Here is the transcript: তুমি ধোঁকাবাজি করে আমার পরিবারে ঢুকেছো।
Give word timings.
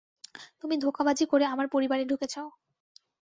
তুমি 0.61 0.75
ধোঁকাবাজি 0.77 1.25
করে 1.25 1.45
আমার 1.45 1.67
পরিবারে 1.67 2.03
ঢুকেছো। 2.05 2.41